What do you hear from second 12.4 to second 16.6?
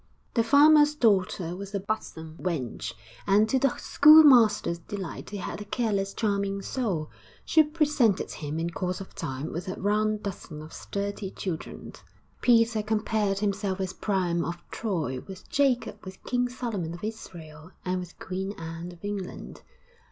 Peter compared himself with Priam of Troy, with Jacob, with King